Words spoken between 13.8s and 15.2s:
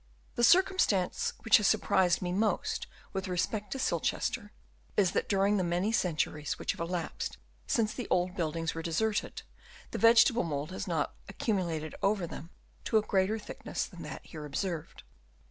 than that here observed.